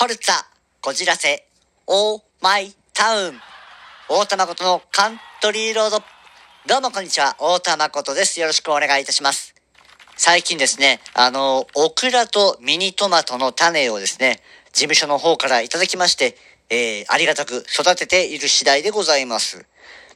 [0.00, 0.34] フォルツァ、
[0.80, 1.46] こじらせ、
[1.86, 3.34] オーマイタウン。
[4.08, 5.98] 大田誠のカントリーロード。
[6.66, 8.40] どうもこんにちは、大田誠です。
[8.40, 9.54] よろしくお願いいたします。
[10.16, 14.40] 最近ですね、あの、オクラとミニトマトの種をですね、
[14.72, 16.34] 事務所の方からいただきまして、
[16.70, 19.66] えー、ありがたく育てている次第でございます。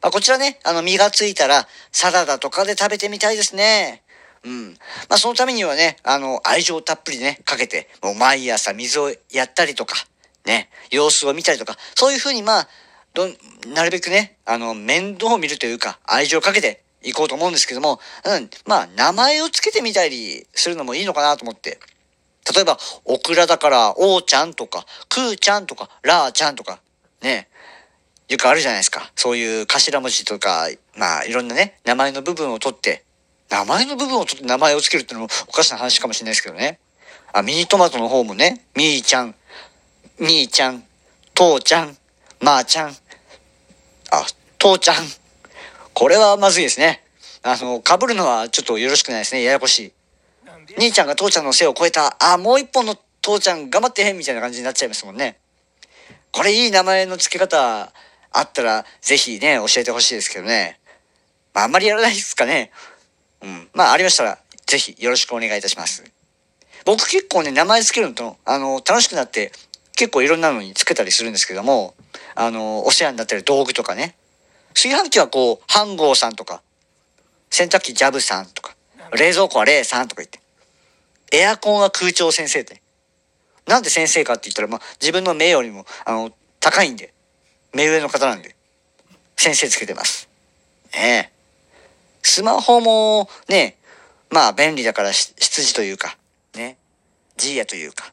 [0.00, 4.02] まあ、こちらね、あの、実がついたら、サラダとかで食べてみたいですね。
[4.44, 4.68] うん。
[5.08, 9.96] まあ、そのためにはね、あの、愛情たっぷりね、かけて、もう毎朝水をやったりとか、
[10.44, 12.68] ね、様子を見たりとか、そういうふうにまあ、
[13.14, 13.26] ど、
[13.74, 21.78] なるべくね、あの、面倒を見るというか、愛情をかけていこうと思うんですけども、うん、まあ、名前を付けてみたりするのもいいのかなと思って。
[22.54, 26.80] 例えば、オクラだから、おーちゃんとか、くーちゃんとか、らーちゃんとか、
[27.22, 27.48] ね、
[28.28, 29.10] よくあるじゃないですか。
[29.16, 33.04] そういう頭文字とか、まあ、いろんなね、名前の部分を取って、
[33.54, 36.80] 名前の部分を取って名前を付けるっていうのもおかしな話かもしれないですけどね。
[37.32, 39.34] あ、ミニトマトの方もね、みーちゃん、
[40.18, 40.82] みーちゃん、
[41.34, 41.96] 父ちゃん、
[42.40, 42.88] まーちゃん、
[44.10, 44.26] あ、
[44.58, 44.96] 父ちゃん。
[45.92, 47.04] これはまずいですね。
[47.44, 49.44] あの、被るのはちょっとよろしくないですね。
[49.44, 49.92] ややこしい。
[50.76, 55.38] 兄ちゃんが父ちゃんの背を超えた、あ、もう一本の父ちゃん頑張ってへんみたいな感じになっちゃいますもんね。
[56.32, 57.92] これいい名前の付け方
[58.32, 60.80] あったら、ぜひね、教えてほしいですけどね。
[61.52, 62.72] まあ、あんまりやらないですかね。
[63.44, 63.68] うん。
[63.74, 66.02] まあ、ありましたら、ぜひよろしくお願いいたします。
[66.86, 69.52] 僕結構ね、名前付けるのと、あの、楽しくなって、
[69.96, 71.94] 結構いろんなのにつけたりするんですけども、
[72.34, 74.16] あの、お世話になってる道具とかね。
[74.74, 76.62] 炊飯器はこう、飯盒さんとか、
[77.50, 78.74] 洗濯機ジャブさんとか、
[79.12, 80.40] 冷蔵庫はレイさんとか言って、
[81.36, 82.82] エアコンは空調先生って。
[83.66, 87.12] なんで先生かって言ったら、まあ、自分の目よりも、あの、高いんで。
[87.72, 88.54] 目上の方なんで、
[89.36, 90.28] 先生つけてます。
[90.94, 91.33] ねえ。
[92.24, 93.76] スマホもね、
[94.30, 96.16] まあ便利だから出自というか、
[96.56, 96.78] ね、
[97.36, 98.12] ジーヤというか、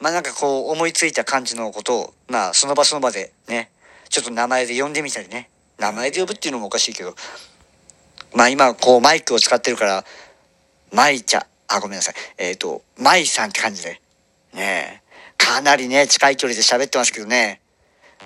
[0.00, 3.70] まあなんかこう思いついた感じのことを、まあその場その場でね、
[4.08, 7.14] ちょっと名前で呼んでみたりね、名前で呼ぶっていうのもおかしいけど、
[8.34, 10.04] まあ今こうマイクを使ってるから、
[10.92, 12.14] マイちゃ、あ、ごめんなさい。
[12.36, 14.00] えっ、ー、と、マイさんって感じで、
[14.54, 15.02] ね
[15.38, 17.60] かなりね、近い距離で喋ってますけどね、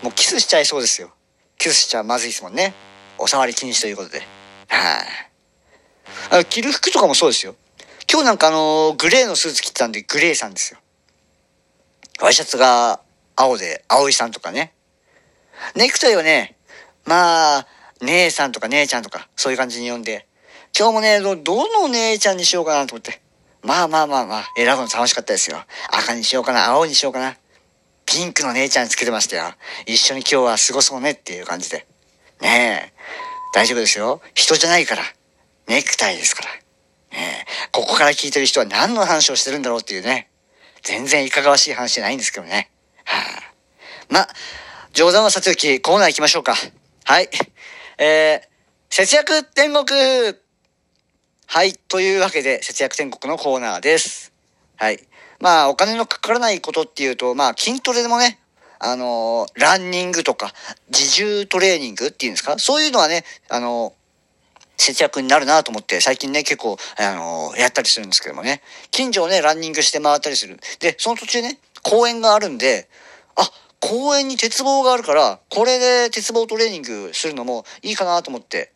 [0.03, 1.11] もうキスしちゃいそうですよ。
[1.59, 2.75] キスしちゃまずいですもんね。
[3.19, 4.34] お触り禁止ということで。
[4.69, 6.45] はい、あ。
[6.45, 7.57] 着る服とかもそうですよ。
[8.11, 10.79] 今日なんかあのグレーのスーツ着てたんで、グレーさんですよ。
[12.21, 13.01] ワイシャツが
[13.37, 14.73] 青で、葵さんとかね。
[15.75, 16.57] ネクタイはね、
[17.05, 17.67] まあ、
[18.01, 20.27] 姉さんとか姉ちゃんとか、そういう感じに呼んで、
[20.77, 23.21] 今日もね、ど、どの姉ちゃんにしようかなと思って。
[23.63, 25.59] まあまあまあまあ、選ぶの楽しかったですよ。
[25.91, 27.37] 赤にしようかな、青にしようかな。
[28.07, 29.55] ピンクの姉ちゃんつけてましたよ。
[29.87, 31.87] 一緒に今日は過ごそうねっていう感じで。
[32.41, 32.95] ねえ。
[33.54, 34.20] 大丈夫ですよ。
[34.34, 35.04] 人じゃないから。
[35.69, 36.48] ネクタイですから。
[37.16, 37.47] ね。
[37.70, 40.28] ここから聞いてる人は何の話をしてるんだろうっていうね。
[40.82, 42.69] 全然いかがわしい話じゃないんですけどね。
[43.04, 43.54] はあ、
[44.12, 44.26] ま、
[44.92, 46.56] 冗談はさておき、コーナー行きましょうか。
[47.04, 47.28] はい。
[47.98, 48.48] えー、
[48.91, 49.86] 節約天国
[51.47, 51.75] はい。
[51.75, 54.32] というわけで、節約天国のコーナーです。
[54.76, 54.98] はい。
[55.38, 58.41] まあ、お金のかからないことっていうと、まあ、筋トレでもね、
[58.79, 60.53] あのー、ランニングとか、
[60.89, 62.59] 自重トレーニングっていうんですか？
[62.59, 63.93] そういうのはね、あのー、
[64.77, 68.61] 節約になるなと思って、最近ね、結構、あのー、やったりするんですけどもね。
[68.91, 70.59] 近所をね、ランニングして回ったりする。
[70.81, 72.89] で、その途中ね、公園があるんで、
[73.37, 78.73] あ、公園に鉄棒があるから、これで鉄棒トレーニングするのもいいかなと思って、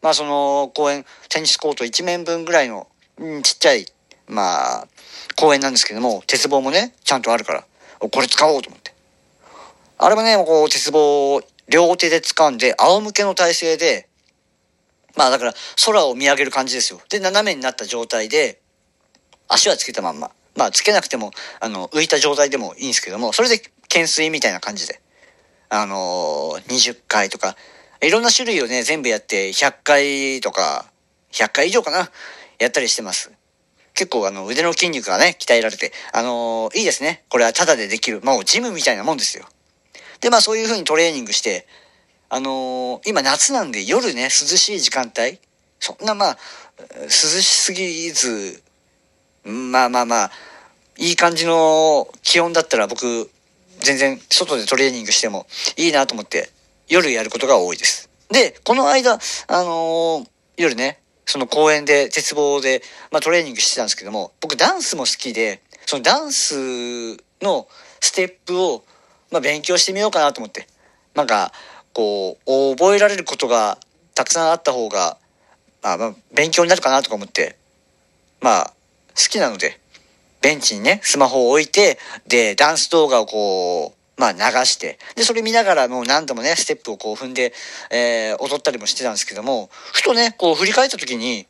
[0.00, 3.86] まあその公園、テニスコート1面分ぐらいの、うん、ちっちゃい、
[4.26, 4.88] まあ、
[5.36, 7.64] 公園なんですけども、鉄棒もね、ちゃんとあるから、
[8.00, 8.81] これ使おうと思って。
[9.98, 14.08] あれもね、こう、鉄棒を両手で掴んで、仰向けの体勢で、
[15.16, 15.54] まあだから
[15.84, 17.00] 空を見上げる感じですよ。
[17.08, 18.60] で、斜めになった状態で、
[19.48, 20.30] 足はつけたまんま。
[20.56, 21.30] まあつけなくても、
[21.60, 25.00] あの、浮いた状態でもいいんですけども、それで懸垂みたいな感じで、
[25.68, 27.56] あのー、20回とか、
[28.02, 30.86] いろんな種類をね、全部やって100回とか、
[31.32, 32.10] 100回以上かな、
[32.58, 33.32] やったりしてます。
[33.94, 37.24] 結構あの腕の筋肉がね、鍛えられて、あのー、いいですね。
[37.28, 38.20] これはタダでできる。
[38.22, 39.46] もうジムみたいなもんですよ。
[40.22, 41.66] で、まあそういう風にトレーニングして、
[42.30, 45.38] あのー、今夏なんで夜ね、涼しい時間帯、
[45.78, 46.38] そんなまあ、
[47.02, 48.62] 涼しすぎず、
[49.44, 50.30] まあまあまあ、
[50.96, 53.30] いい感じの気温だったら僕、
[53.80, 55.46] 全然外でトレーニングしても
[55.76, 56.50] いいなと思って、
[56.88, 58.08] 夜やることが多いです。
[58.30, 60.26] で、この間、あのー、
[60.56, 67.68] 夜ね、その公園で鉄棒で、まあ、トレーニングしてたんですけども僕ダンスも好きでそのダンスの
[68.00, 68.84] ステップを、
[69.32, 70.68] まあ、勉強してみようかなと思って。
[71.14, 71.52] なんか
[71.92, 73.78] こう覚えられることが
[74.14, 75.18] たくさんあった方が、
[75.82, 77.56] まあ、まあ勉強になるかなとか思って。
[78.40, 78.72] まあ
[79.14, 79.78] 好きなので
[80.42, 87.52] ベンチにね、スマホを置いて、で、ダンス動画をこう、まあ流して、で、それ見ながらもう何度もね、ステップをこう踏んで、
[87.90, 91.46] えー、踊ったりもしてたんですけども、ふとね、こう振り返った時に、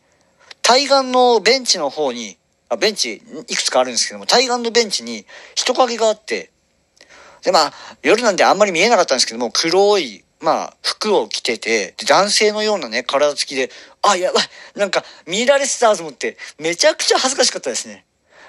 [0.60, 2.36] 対岸のベンチの方に、
[2.68, 5.24] あベンチいくつかあるんですけども、対岸のベンチに
[5.54, 6.51] 人影があって、
[7.42, 7.72] で、まあ、
[8.02, 13.70] 夜なんであんまり見えなかったんですけども、黒い、まあ、服を着てて、男性のようなね、体つきで、
[14.02, 14.44] あ、やばい、
[14.76, 18.04] なんか、見られてたと思って、めちゃくちゃ恥ずかしかったですね。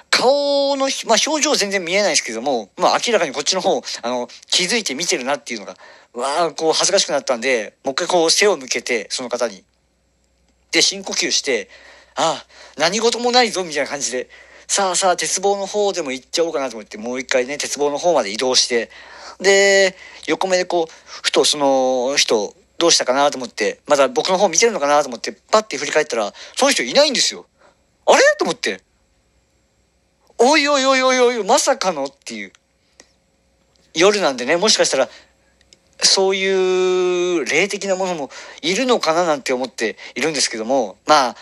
[0.09, 5.75] 顔の、まあ、表情全然見えないですけども、まあ、明らかにこっちの方、あの、気づいて見てるなっていうのが、
[6.13, 9.63] わあ、こう、恥ずかしくなったんで、もう一回こう、背を向けて、その方に。
[10.71, 11.69] で、深呼吸して、
[12.15, 12.45] ああ、
[12.77, 14.29] 何事もないぞ、みたいな感じで、
[14.67, 18.89] さあさあ、鉄棒の方でも行っちゃおうかなと思って、もう一回ね、鉄棒の方まで移動して、
[19.39, 19.95] で、
[20.27, 27.45] 横目でこう、ふとその人、どうしたかなと思って、まだ僕の方見てるのかなと思って、パッて振り返ったら、その人いないんですよ。
[28.05, 28.21] あれ？
[28.37, 28.81] と思って。
[30.37, 32.51] おいおいおいおいおい、まさかのっていう。
[33.93, 35.09] 夜なんでね、もしかしたら、
[36.01, 38.29] そういう霊的なものも
[38.61, 41.35] いるのかななんて思っているんですけども、まあ、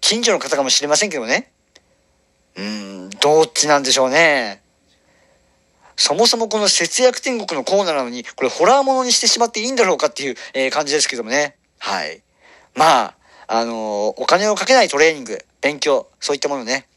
[0.00, 1.52] 近所の方かもしれませんけどね。
[2.58, 4.62] うん、どっちなんでしょうね。
[5.96, 11.56] そもそもこの節約天国のコーナーなのに、これホラーものにしてしまっていいんだろうかっていう、え、感じですけどもね。
[11.78, 12.22] はい。
[12.74, 13.16] まあ、
[13.46, 16.88] あの、お金をかけないトレーニング、勉強、そういったものね。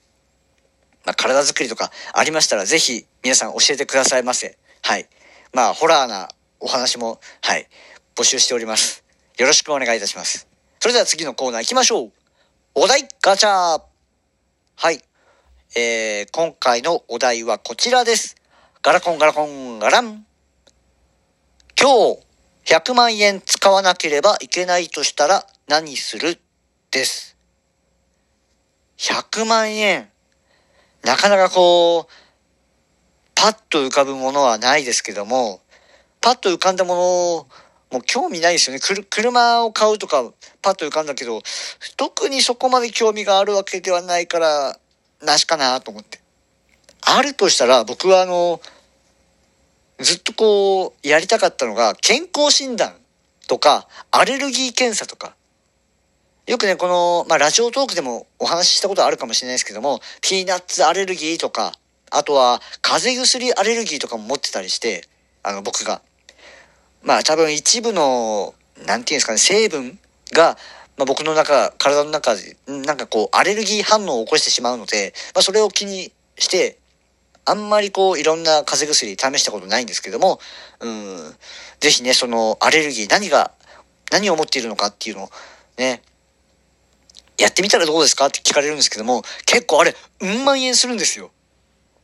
[1.05, 4.57] まあ、体づくりとかありましたら、ぜひ皆さん教えてくださいませ。
[4.81, 5.07] はい。
[5.53, 6.29] まあ、ホラーな
[6.59, 7.67] お話も、はい、
[8.15, 9.03] 募集しております。
[9.37, 10.47] よろしくお願いいたします。
[10.79, 12.11] それでは次のコーナー行きましょう。
[12.73, 13.81] お題ガチャ
[14.75, 15.01] はい。
[15.73, 18.35] えー、今回のお題はこちらです。
[18.81, 20.25] ガラコンガラコンガラン。
[21.79, 22.13] 今
[22.65, 26.37] 日100万円使わなければいけないとしたら何する？
[26.91, 27.37] です。
[28.97, 30.09] 100万円。
[31.05, 32.05] なかなかこう、
[33.33, 35.61] パッと浮かぶものはないですけども、
[36.19, 37.47] パッと浮かんだもの
[37.93, 38.81] もう興味ないですよね。
[39.09, 41.41] 車を買うとかパッと浮かんだけど、
[41.95, 44.77] 特にそこまで興味があるわけではないから、
[45.23, 46.19] なしかなと思って。
[47.01, 48.61] あるとしたら僕はあの、
[49.99, 52.95] ずっとこう、やりたかったのが、健康診断
[53.47, 55.35] とか、アレルギー検査とか。
[56.47, 61.73] よくね、この、まあ、ラジオトークでもお話ししたことあるかもしれないですけども、ピーナッツアレルギーとか、
[62.09, 65.07] あとは、風邪薬アレルギーとかも持ってたりして、
[65.43, 66.01] あの、僕が。
[67.03, 69.99] まあ、多分一部の、なんていうんですかね、成分
[70.33, 70.57] が、
[70.97, 76.77] まあ、僕の中、体の中で、なんかこう、アレルギー反応を起こしてしまうので、まあ、それを気にして、
[77.45, 80.39] あんまりこういろんな風邪薬試したことないんですけども、
[80.79, 81.35] うん、
[81.79, 83.51] ぜひね、そのアレルギー何が、
[84.11, 85.29] 何を持っているのかっていうのを
[85.77, 86.01] ね、
[87.37, 91.31] やってみたらどうですかって聞かれるんですけども、結構あれ、うん万円するんですよ。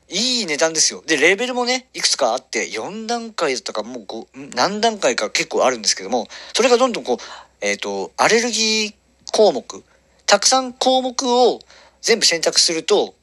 [0.10, 1.04] いい値段ですよ。
[1.06, 7.18] で、レベルもね、いくつかあって、4段階だったか、もう5、何段階か結構あるんですけども、それがどんどんこう、
[7.62, 8.94] えっ、ー、と、アレルギー
[9.34, 9.84] 項目、
[10.26, 11.60] たくさん項目を
[12.02, 13.16] 全部選択すると、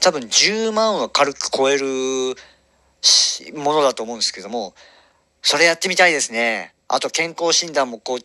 [0.00, 1.86] 多分10万は軽く超える
[3.56, 4.74] ものだと思うんですけども、
[5.42, 6.74] それやってみたいですね。
[6.88, 8.18] あと健康診断もこう、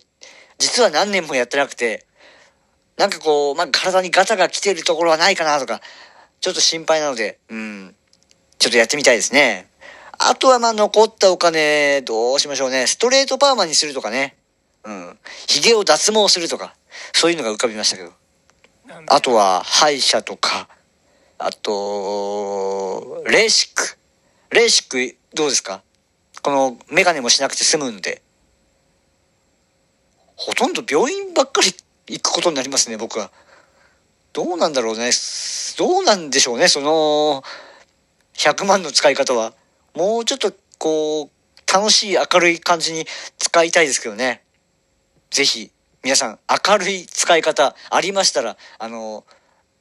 [0.58, 2.06] 実は何年もやってなくて、
[2.98, 5.82] なんかこう、まあ、体にガタが来てるところはないかなとか、
[6.42, 7.96] ちょっと心配なので、うん、
[8.60, 9.70] ちょっとやってみたいですね。
[10.20, 12.86] あとはまあ残ったお金、どうしましょうね。
[12.88, 14.36] ストレートパーマにするとかね。
[14.86, 15.20] うん。
[15.48, 16.76] 髭を脱毛するとか、
[17.14, 18.12] そういうのが浮かびましたけど。
[19.08, 20.68] あとは歯医者とか、
[21.38, 23.98] あと、レーシック。
[24.52, 25.82] レーシックどうですか？
[26.42, 28.22] このメガネもしなくて済むんで。
[30.36, 31.74] ほとんど病院ばっかり
[32.08, 33.32] 行くことになりますね、僕は。
[34.34, 35.12] どうなんだろうね。
[35.78, 37.44] どうなんでしょうね、その、
[38.36, 39.54] 100万の使い方は。
[39.96, 41.30] もうちょっと、こう、
[41.72, 43.06] 楽しい明るい感じに
[43.38, 44.43] 使いたいですけどね。
[45.34, 45.72] ぜひ、
[46.04, 49.26] 皆さん、明るい使い方ありましたら、あの、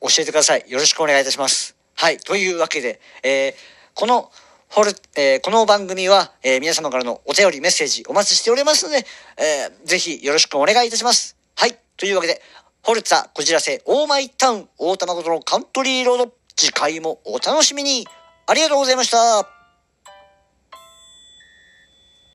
[0.00, 0.64] 教えてください。
[0.66, 1.76] よろしくお願いいたします。
[1.94, 2.16] はい。
[2.16, 3.54] というわけで、えー、
[3.92, 4.32] この、
[4.70, 9.04] ホル、えー、この番組は、えー、皆様からのお便り、メッセージお待ちしておりますので、
[9.36, 11.36] えー、ぜひよろしくお願いいたします。
[11.54, 11.78] はい。
[11.98, 12.40] というわけで、
[12.82, 18.08] ホルツァ、こじらせ、オーマイタウン、大玉ごとのカントリーロード、次回もお楽しみに。
[18.46, 19.61] ありがとうございました。